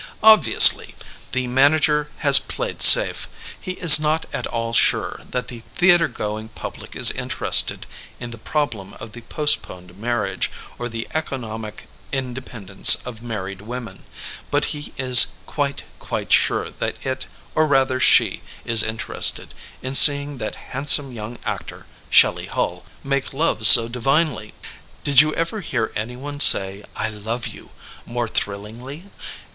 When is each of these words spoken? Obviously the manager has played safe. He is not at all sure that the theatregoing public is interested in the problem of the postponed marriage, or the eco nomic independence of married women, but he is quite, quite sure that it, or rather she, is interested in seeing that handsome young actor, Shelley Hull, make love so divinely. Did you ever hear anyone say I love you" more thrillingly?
Obviously 0.23 0.95
the 1.31 1.45
manager 1.45 2.09
has 2.25 2.39
played 2.39 2.81
safe. 2.81 3.27
He 3.61 3.73
is 3.73 3.99
not 3.99 4.25
at 4.33 4.47
all 4.47 4.73
sure 4.73 5.21
that 5.29 5.47
the 5.47 5.61
theatregoing 5.77 6.55
public 6.55 6.95
is 6.95 7.11
interested 7.11 7.85
in 8.19 8.31
the 8.31 8.39
problem 8.39 8.95
of 8.95 9.11
the 9.11 9.21
postponed 9.21 9.95
marriage, 9.99 10.49
or 10.79 10.89
the 10.89 11.07
eco 11.13 11.37
nomic 11.37 11.85
independence 12.11 12.95
of 13.05 13.21
married 13.21 13.61
women, 13.61 14.01
but 14.49 14.65
he 14.73 14.91
is 14.97 15.33
quite, 15.45 15.83
quite 15.99 16.33
sure 16.33 16.71
that 16.71 17.05
it, 17.05 17.27
or 17.53 17.67
rather 17.67 17.99
she, 17.99 18.41
is 18.65 18.81
interested 18.81 19.53
in 19.83 19.93
seeing 19.93 20.39
that 20.39 20.55
handsome 20.73 21.11
young 21.11 21.37
actor, 21.45 21.85
Shelley 22.09 22.47
Hull, 22.47 22.85
make 23.03 23.33
love 23.33 23.67
so 23.67 23.87
divinely. 23.87 24.55
Did 25.03 25.21
you 25.21 25.31
ever 25.35 25.61
hear 25.61 25.91
anyone 25.95 26.39
say 26.39 26.83
I 26.95 27.09
love 27.09 27.45
you" 27.45 27.69
more 28.07 28.27
thrillingly? 28.27 29.03